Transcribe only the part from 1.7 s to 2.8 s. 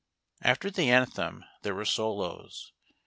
were solos.